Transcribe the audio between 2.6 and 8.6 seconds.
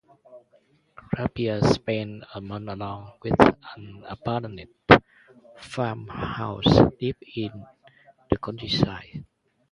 alone in an abandoned farmhouse deep in the